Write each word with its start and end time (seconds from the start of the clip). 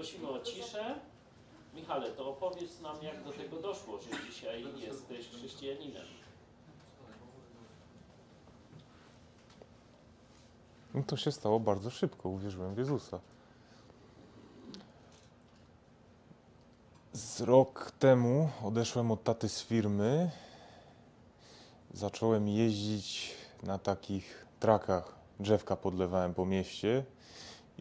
poprosimy 0.00 0.28
o 0.28 0.40
ciszę. 0.40 0.94
Michale, 1.74 2.10
to 2.10 2.28
opowiedz 2.28 2.80
nam, 2.80 3.02
jak 3.02 3.24
do 3.24 3.32
tego 3.32 3.56
doszło, 3.56 3.98
że 3.98 4.26
dzisiaj 4.26 4.64
jesteś 4.76 5.28
chrześcijaninem. 5.28 6.06
No 10.94 11.02
to 11.02 11.16
się 11.16 11.32
stało 11.32 11.60
bardzo 11.60 11.90
szybko, 11.90 12.28
uwierzyłem 12.28 12.74
w 12.74 12.78
Jezusa. 12.78 13.20
Z 17.12 17.40
rok 17.40 17.92
temu 17.98 18.50
odeszłem 18.64 19.10
od 19.10 19.24
taty 19.24 19.48
z 19.48 19.62
firmy. 19.62 20.30
Zacząłem 21.94 22.48
jeździć 22.48 23.34
na 23.62 23.78
takich 23.78 24.46
trakach. 24.60 25.14
Drzewka 25.40 25.76
podlewałem 25.76 26.34
po 26.34 26.46
mieście 26.46 27.04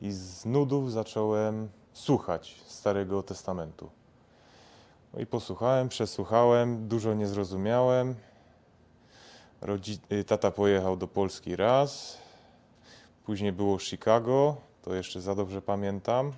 i 0.01 0.11
z 0.11 0.45
nudów 0.45 0.91
zacząłem 0.91 1.69
słuchać 1.99 2.61
Starego 2.67 3.23
Testamentu. 3.23 3.89
No 5.13 5.19
i 5.19 5.25
posłuchałem, 5.25 5.89
przesłuchałem, 5.89 6.87
dużo 6.87 7.13
nie 7.13 7.27
zrozumiałem. 7.27 8.15
Rodzi- 9.61 9.99
y, 10.11 10.23
tata 10.23 10.51
pojechał 10.51 10.97
do 10.97 11.07
Polski 11.07 11.55
raz, 11.55 12.17
Później 13.29 13.51
było 13.51 13.79
Chicago, 13.79 14.57
to 14.81 14.93
jeszcze 14.95 15.21
za 15.21 15.35
dobrze 15.35 15.61
pamiętam. 15.61 16.33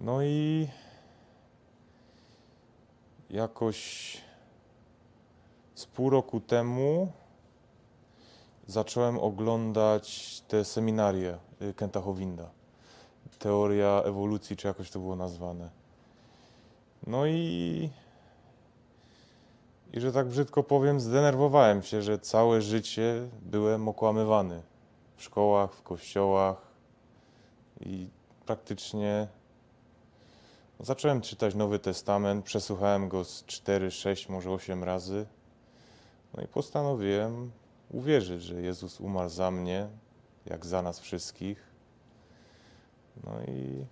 No 0.00 0.22
i 0.22 0.68
jakoś 3.30 4.16
z 5.74 5.86
pół 5.86 6.10
roku 6.10 6.40
temu 6.40 7.12
zacząłem 8.66 9.18
oglądać 9.18 10.40
te 10.48 10.64
seminarie 10.64 11.38
y, 11.62 11.74
Kenta 11.74 12.00
Howinda. 12.00 12.55
Teoria 13.38 14.02
ewolucji, 14.04 14.56
czy 14.56 14.66
jakoś 14.66 14.90
to 14.90 14.98
było 14.98 15.16
nazwane. 15.16 15.70
No 17.06 17.26
i, 17.26 17.90
i 19.92 20.00
że 20.00 20.12
tak 20.12 20.28
brzydko 20.28 20.62
powiem, 20.62 21.00
zdenerwowałem 21.00 21.82
się, 21.82 22.02
że 22.02 22.18
całe 22.18 22.62
życie 22.62 23.28
byłem 23.42 23.88
okłamywany 23.88 24.62
w 25.16 25.22
szkołach, 25.22 25.72
w 25.72 25.82
kościołach 25.82 26.56
i 27.80 28.08
praktycznie 28.46 29.28
zacząłem 30.80 31.20
czytać 31.20 31.54
Nowy 31.54 31.78
Testament, 31.78 32.44
przesłuchałem 32.44 33.08
go 33.08 33.24
z 33.24 33.44
4, 33.44 33.90
6, 33.90 34.28
może 34.28 34.50
8 34.50 34.84
razy. 34.84 35.26
No 36.34 36.42
i 36.42 36.46
postanowiłem 36.46 37.50
uwierzyć, 37.90 38.42
że 38.42 38.62
Jezus 38.62 39.00
umarł 39.00 39.28
za 39.28 39.50
mnie, 39.50 39.88
jak 40.46 40.66
za 40.66 40.82
nas 40.82 41.00
wszystkich. 41.00 41.75
No 43.24 43.40
i 43.48 43.86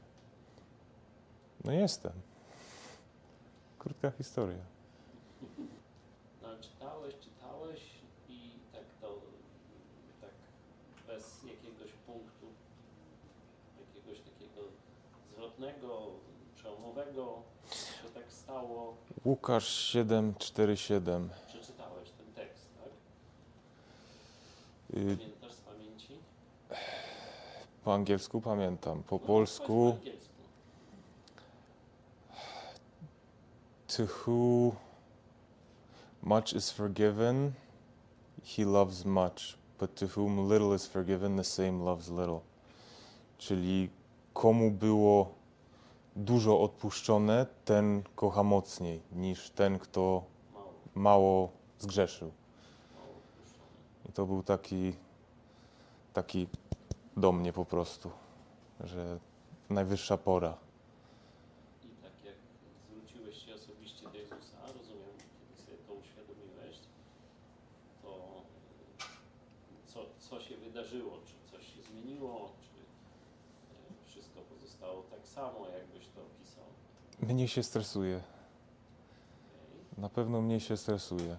no 1.64 1.72
jestem. 1.72 2.12
Krótka 3.78 4.10
historia. 4.10 4.64
No, 6.42 6.48
czytałeś, 6.60 7.14
czytałeś 7.20 7.80
i 8.28 8.50
tak 8.72 8.82
to, 9.00 9.20
tak 10.20 10.30
bez 11.06 11.42
jakiegoś 11.42 11.92
punktu, 12.06 12.46
jakiegoś 13.80 14.18
takiego 14.20 14.60
zwrotnego, 15.32 16.10
przełomowego 16.56 17.42
się 17.70 18.08
tak 18.14 18.32
stało. 18.32 18.96
Łukasz 19.24 19.68
747. 19.68 21.30
Przeczytałeś 21.46 22.10
ten 22.10 22.32
tekst, 22.34 22.66
tak? 22.78 22.92
Y, 24.96 25.16
Pamiętasz 25.16 25.52
z 25.52 25.60
pamięci? 25.60 26.18
Po 27.84 27.94
angielsku 27.94 28.40
pamiętam, 28.40 29.02
po 29.02 29.18
polsku. 29.18 29.96
To 33.86 34.02
who 34.02 34.72
much 36.22 36.52
is 36.52 36.70
forgiven, 36.70 37.52
he 38.44 38.64
loves 38.64 39.04
much, 39.04 39.58
but 39.78 39.94
to 39.94 40.06
whom 40.06 40.48
little 40.48 40.74
is 40.74 40.86
forgiven, 40.86 41.36
the 41.36 41.44
same 41.44 41.84
loves 41.84 42.08
little. 42.08 42.40
Czyli 43.38 43.90
komu 44.32 44.70
było 44.70 45.28
dużo 46.16 46.60
odpuszczone, 46.60 47.46
ten 47.64 48.02
kocha 48.16 48.42
mocniej 48.42 49.00
niż 49.12 49.50
ten, 49.50 49.78
kto 49.78 50.22
Mało, 50.94 51.48
zgrzeszył. 51.78 52.30
I 54.08 54.12
to 54.12 54.26
był 54.26 54.42
taki, 54.42 54.92
taki 56.12 56.48
do 57.16 57.32
mnie 57.32 57.52
po 57.52 57.64
prostu, 57.64 58.10
że 58.80 59.18
najwyższa 59.70 60.18
pora. 60.18 60.56
I 61.84 61.88
tak 62.02 62.24
jak 62.24 62.34
zwróciłeś 62.88 63.44
się 63.44 63.54
osobiście 63.54 64.04
do 64.04 64.18
Jezusa, 64.18 64.56
rozumiem, 64.66 65.14
kiedy 65.18 65.62
sobie 65.62 65.76
to 65.86 65.94
uświadomiłeś, 65.94 66.78
to 68.02 68.42
y, 69.70 69.92
co, 69.92 70.00
co 70.18 70.40
się 70.40 70.56
wydarzyło? 70.56 71.18
Czy 71.26 71.52
coś 71.52 71.74
się 71.74 71.82
zmieniło? 71.82 72.50
Czy 72.60 72.80
y, 72.80 74.06
wszystko 74.06 74.40
pozostało 74.40 75.02
tak 75.02 75.26
samo, 75.26 75.68
jakbyś 75.68 76.08
to 76.08 76.20
opisał? 76.20 76.64
Mnie 77.20 77.48
się 77.48 77.62
stresuje. 77.62 78.20
Na 79.98 80.08
pewno 80.08 80.42
mnie 80.42 80.60
się 80.60 80.76
stresuje. 80.76 81.36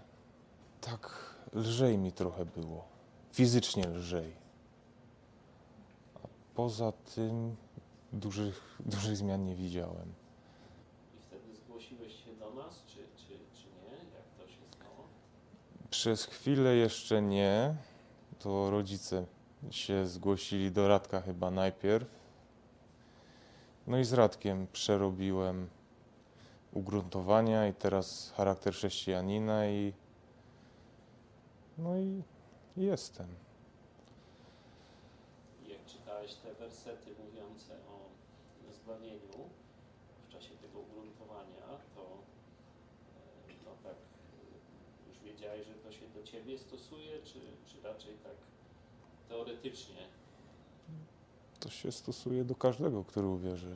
Tak 0.81 1.35
lżej 1.53 1.97
mi 1.97 2.11
trochę 2.11 2.45
było. 2.45 2.85
Fizycznie 3.31 3.87
lżej. 3.87 4.44
Poza 6.55 6.91
tym 6.91 7.55
dużych, 8.13 8.77
dużych 8.85 9.17
zmian 9.17 9.45
nie 9.45 9.55
widziałem. 9.55 10.13
I 11.17 11.21
wtedy 11.21 11.55
zgłosiłeś 11.55 12.25
się 12.25 12.35
do 12.35 12.53
nas, 12.53 12.83
czy, 12.85 12.95
czy, 12.95 13.27
czy 13.27 13.67
nie? 13.67 13.91
Jak 13.91 14.25
to 14.37 14.47
się 14.47 14.61
stało? 14.71 15.07
Przez 15.89 16.25
chwilę 16.25 16.75
jeszcze 16.75 17.21
nie. 17.21 17.75
To 18.39 18.69
rodzice 18.69 19.25
się 19.71 20.07
zgłosili 20.07 20.71
do 20.71 20.87
Radka 20.87 21.21
chyba 21.21 21.51
najpierw. 21.51 22.07
No 23.87 23.97
i 23.97 24.05
z 24.05 24.13
Radkiem 24.13 24.67
przerobiłem 24.73 25.69
ugruntowania 26.71 27.67
i 27.67 27.73
teraz 27.73 28.33
charakter 28.37 28.73
chrześcijanina 28.73 29.67
i 29.67 29.93
no 31.77 31.97
i 31.97 32.23
jestem. 32.77 33.44
Czytałeś 36.25 36.43
te 36.43 36.53
wersety 36.53 37.11
mówiące 37.23 37.73
o 37.73 38.09
zbawieniu 38.73 39.49
w 40.27 40.31
czasie 40.31 40.49
tego 40.55 40.79
ugruntowania, 40.79 41.79
to 41.95 42.01
e, 43.49 43.53
no 43.65 43.71
tak 43.83 43.95
e, 43.95 45.09
już 45.09 45.19
wiedziałeś, 45.19 45.67
że 45.67 45.73
to 45.73 45.91
się 45.91 46.07
do 46.07 46.23
ciebie 46.23 46.59
stosuje, 46.59 47.21
czy, 47.23 47.39
czy 47.65 47.81
raczej 47.81 48.13
tak 48.23 48.35
teoretycznie? 49.29 50.07
To 51.59 51.69
się 51.69 51.91
stosuje 51.91 52.43
do 52.43 52.55
każdego, 52.55 53.03
który 53.03 53.27
uwierzy. 53.27 53.75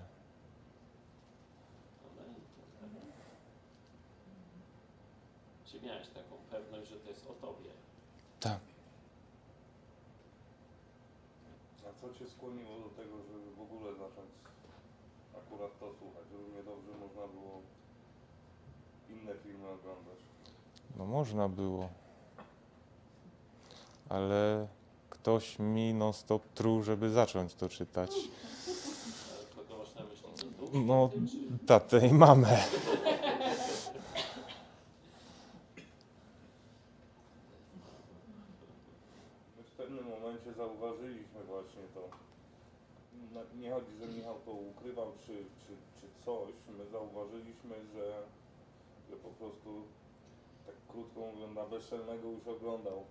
Czy 5.65 5.81
miałeś 5.81 6.07
taką 6.07 6.35
pewność, 6.51 6.89
że 6.89 6.95
to 6.95 7.09
jest 7.09 7.27
o 7.27 7.33
tobie? 7.33 7.69
Tak. 8.39 8.59
A 11.88 11.88
co 12.01 12.13
Cię 12.13 12.27
skłoniło 12.27 12.79
do 12.79 12.89
tego, 13.03 13.15
żeby 13.17 13.55
w 13.57 13.61
ogóle 13.61 13.91
zacząć 13.93 14.29
akurat 15.37 15.79
to 15.79 15.93
słuchać? 15.99 16.23
Równie 16.31 16.63
dobrze 16.63 16.91
można 16.99 17.27
było 17.27 17.61
inne 19.09 19.35
filmy 19.43 19.67
oglądać. 19.67 20.19
No 20.97 21.05
można 21.05 21.49
było. 21.49 21.89
Ale 24.09 24.67
ktoś 25.09 25.59
mi 25.59 25.93
non 25.93 26.13
stop 26.13 26.43
truł, 26.53 26.83
żeby 26.83 27.09
zacząć 27.09 27.55
to 27.55 27.69
czytać. 27.69 28.11
Kogo 29.55 29.77
masz 29.77 29.95
na 29.95 30.03
myśli? 30.03 30.25
To 30.59 30.65
Duch 30.65 30.85
No, 30.85 31.09
tatę 31.67 32.07
i 32.07 32.13
mamę. 32.13 32.57
My 39.57 39.63
w 39.63 39.71
pewnym 39.77 40.05
momencie 40.09 40.53
zauważyliśmy 40.53 41.43
właśnie 41.79 42.01
to. 42.01 42.09
No, 43.33 43.41
Nie 43.61 43.71
chodzi, 43.71 43.97
że 43.99 44.07
Michał 44.07 44.35
to 44.45 44.51
ukrywał 44.51 45.11
czy, 45.25 45.33
czy, 45.33 45.73
czy 46.01 46.25
coś. 46.25 46.53
My 46.77 46.85
zauważyliśmy, 46.91 47.75
że, 47.93 48.23
że 49.09 49.15
po 49.15 49.29
prostu 49.29 49.83
tak 50.65 50.75
krótko 50.87 51.19
mówiąc 51.19 51.55
na 51.55 51.65
bezczelnego 51.65 52.27
już 52.29 52.47
oglądał 52.47 53.03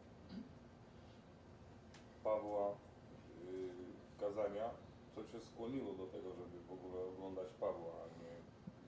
Pawła 2.24 2.68
yy, 3.52 3.68
kazania, 4.20 4.70
co 5.14 5.24
cię 5.24 5.40
skłoniło 5.40 5.92
do 5.92 6.06
tego, 6.06 6.28
żeby 6.28 6.56
w 6.68 6.72
ogóle 6.72 7.04
oglądać 7.04 7.46
Pawła, 7.60 7.92
a 8.04 8.22
nie 8.22 8.34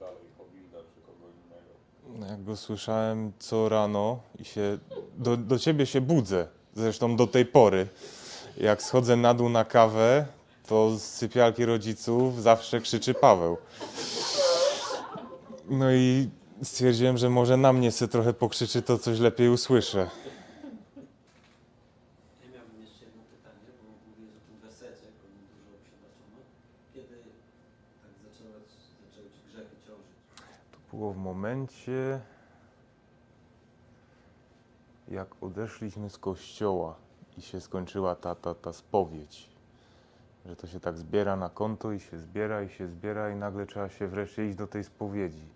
dalej 0.00 0.24
Hobinda 0.38 0.78
czy 0.78 1.00
kogo 1.00 1.26
innego. 1.40 2.30
Jak 2.32 2.44
go 2.44 2.56
słyszałem 2.56 3.32
co 3.38 3.68
rano 3.68 4.20
i 4.38 4.44
się 4.44 4.78
do, 5.18 5.36
do 5.36 5.58
ciebie 5.58 5.86
się 5.86 6.00
budzę. 6.00 6.48
Zresztą 6.74 7.16
do 7.16 7.26
tej 7.26 7.46
pory. 7.46 7.88
Jak 8.56 8.82
schodzę 8.82 9.16
na 9.16 9.34
dół 9.34 9.48
na 9.48 9.64
kawę, 9.64 10.26
to 10.66 10.98
z 10.98 11.02
sypialki 11.02 11.64
rodziców 11.64 12.42
zawsze 12.42 12.80
krzyczy 12.80 13.14
Paweł. 13.14 13.56
No 15.68 15.92
i 15.92 16.30
stwierdziłem, 16.62 17.18
że 17.18 17.30
może 17.30 17.56
na 17.56 17.72
mnie 17.72 17.92
se 17.92 18.08
trochę 18.08 18.32
pokrzyczy, 18.32 18.82
to 18.82 18.98
coś 18.98 19.18
lepiej 19.18 19.48
usłyszę. 19.48 19.98
Ja 19.98 20.06
miałbym 22.54 22.80
jeszcze 22.80 23.04
jedno 23.04 23.22
pytanie, 23.22 23.66
bo 23.82 23.90
mówiłeś 24.10 24.36
o 24.36 24.40
tym 24.46 24.70
wesecie, 24.70 25.06
o 25.06 25.28
nim 25.28 25.46
dużo 25.54 25.76
przeznaczono. 25.84 26.36
Kiedy 26.94 27.16
tak 28.02 28.12
zaczęły, 28.24 28.52
zaczęły 29.10 29.30
Ci 29.30 29.40
grzechy 29.48 29.76
ciążyć? 29.86 30.16
To 30.72 30.96
było 30.96 31.12
w 31.12 31.16
momencie, 31.16 32.20
jak 35.08 35.28
odeszliśmy 35.40 36.10
z 36.10 36.18
kościoła 36.18 36.94
i 37.40 37.42
się 37.42 37.60
skończyła 37.60 38.14
ta, 38.16 38.34
ta, 38.34 38.54
ta 38.54 38.72
spowiedź. 38.72 39.50
Że 40.46 40.56
to 40.56 40.66
się 40.66 40.80
tak 40.80 40.98
zbiera 40.98 41.36
na 41.36 41.48
konto 41.50 41.92
i 41.92 42.00
się 42.00 42.18
zbiera 42.18 42.62
i 42.62 42.68
się 42.68 42.88
zbiera 42.88 43.30
i 43.30 43.36
nagle 43.36 43.66
trzeba 43.66 43.88
się 43.88 44.06
wreszcie 44.08 44.46
iść 44.46 44.56
do 44.56 44.66
tej 44.66 44.84
spowiedzi. 44.84 45.48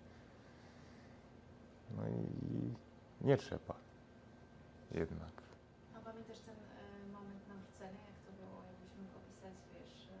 No 1.97 2.03
i 2.09 2.19
nie 3.27 3.37
trzeba. 3.37 3.75
Jednak. 4.91 5.35
A 5.95 5.99
pamiętasz 5.99 6.39
ten 6.39 6.55
e, 6.55 7.13
moment 7.17 7.41
nawrócenia, 7.53 8.01
jak 8.11 8.19
to 8.25 8.31
było, 8.41 8.57
jakbyś 8.71 8.91
mógł 9.01 9.15
opisać, 9.21 9.55
wiesz, 9.73 9.95
e, 10.15 10.19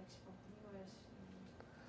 jak 0.00 0.08
się 0.14 0.20
pomyliłeś 0.28 0.90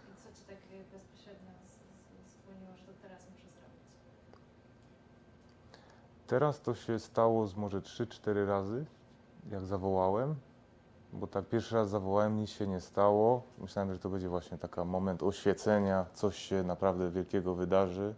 i, 0.09 0.13
co 0.21 0.27
ci 0.37 0.43
tak 0.51 0.59
bezpośrednio 0.93 1.51
z- 1.71 2.31
skłoniło, 2.35 2.71
że 2.77 2.83
to 2.89 2.93
teraz 3.05 3.21
muszę 3.31 3.47
zrobić? 3.57 3.70
Teraz 6.31 6.61
to 6.61 6.75
się 6.75 6.99
stało 6.99 7.47
z 7.47 7.55
może 7.55 7.81
3-4 7.81 8.45
razy, 8.47 8.85
jak 9.49 9.65
zawołałem, 9.65 10.35
bo 11.13 11.27
tak 11.27 11.45
pierwszy 11.45 11.75
raz 11.75 11.89
zawołałem, 11.89 12.37
nic 12.37 12.49
się 12.49 12.67
nie 12.67 12.81
stało. 12.81 13.43
Myślałem, 13.57 13.93
że 13.93 13.99
to 13.99 14.09
będzie 14.09 14.29
właśnie 14.29 14.57
taki 14.57 14.81
moment 14.81 15.23
oświecenia, 15.23 16.05
coś 16.13 16.37
się 16.37 16.63
naprawdę 16.63 17.11
wielkiego 17.11 17.55
wydarzy. 17.55 18.15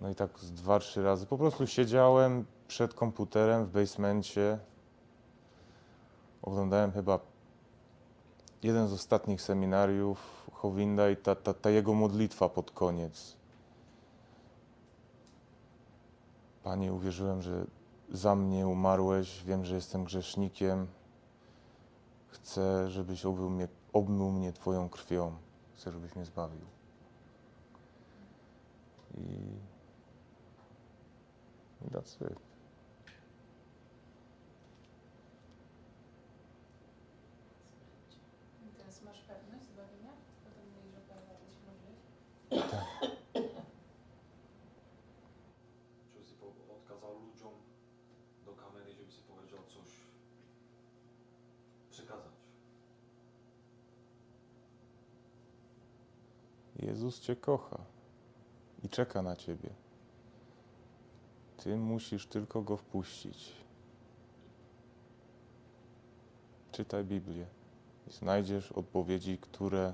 No 0.00 0.10
i 0.10 0.14
tak 0.14 0.38
z 0.38 0.52
dwa, 0.52 0.78
trzy 0.78 1.02
razy 1.02 1.26
po 1.26 1.38
prostu 1.38 1.66
siedziałem 1.66 2.44
przed 2.66 2.94
komputerem 2.94 3.66
w 3.66 3.70
basemencie. 3.70 4.58
Oglądałem 6.42 6.92
chyba 6.92 7.18
jeden 8.62 8.88
z 8.88 8.92
ostatnich 8.92 9.42
seminariów 9.42 10.50
Howinda 10.52 11.10
i 11.10 11.16
ta, 11.16 11.34
ta, 11.34 11.54
ta 11.54 11.70
jego 11.70 11.94
modlitwa 11.94 12.48
pod 12.48 12.70
koniec. 12.70 13.37
Panie, 16.68 16.92
uwierzyłem, 16.92 17.42
że 17.42 17.66
za 18.10 18.34
mnie 18.34 18.66
umarłeś, 18.66 19.44
wiem, 19.44 19.64
że 19.64 19.74
jestem 19.74 20.04
grzesznikiem. 20.04 20.86
Chcę, 22.28 22.90
żebyś 22.90 23.24
obmył 23.24 23.50
mnie, 23.50 23.68
obmył 23.92 24.30
mnie 24.30 24.52
Twoją 24.52 24.88
krwią. 24.88 25.36
Chcę, 25.76 25.92
żebyś 25.92 26.14
mnie 26.16 26.24
zbawił. 26.24 26.60
I, 29.18 29.22
i 31.86 31.90
that's 31.90 32.32
it. 32.32 32.38
Teraz 38.78 39.02
masz 39.02 39.20
pewność 39.20 39.64
zbawienia? 39.66 40.12
Potem 40.44 40.64
mówisz, 40.74 40.92
że 40.94 41.00
Paweł 41.08 41.36
się 41.54 41.60
modlić. 41.68 42.00
Żeby 46.14 46.24
si 46.26 46.34
po- 46.34 46.74
odkazał 46.74 47.18
ludziom 47.18 47.52
do 48.46 48.52
kamery, 48.52 48.92
żeby 48.92 49.12
si 49.12 49.22
powiedział 49.22 49.60
coś 49.68 49.90
przekazać. 51.90 52.32
Jezus 56.98 57.20
Cię 57.20 57.36
kocha 57.36 57.78
i 58.84 58.88
czeka 58.88 59.22
na 59.22 59.36
Ciebie. 59.36 59.70
Ty 61.56 61.76
musisz 61.76 62.26
tylko 62.26 62.62
Go 62.62 62.76
wpuścić. 62.76 63.52
Czytaj 66.72 67.04
Biblię 67.04 67.46
i 68.08 68.12
znajdziesz 68.12 68.72
odpowiedzi, 68.72 69.38
które 69.38 69.92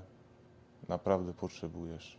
naprawdę 0.87 1.33
potrzebujesz. 1.33 2.17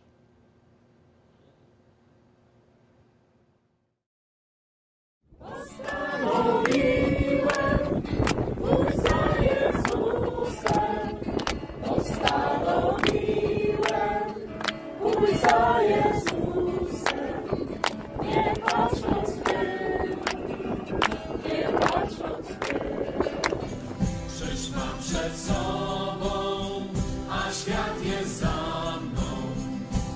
Przed 25.27 25.37
sobą, 25.37 26.81
a 27.29 27.53
świat 27.53 28.05
jest 28.05 28.39
za 28.39 28.99
mną. 29.01 29.27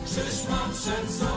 Krzyż 0.06 0.50
mam 0.50 0.72
przed 0.72 1.12
sobą, 1.16 1.31